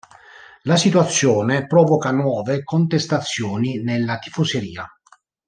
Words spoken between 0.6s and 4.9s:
La situazione provoca nuove contestazioni nella tifoseria.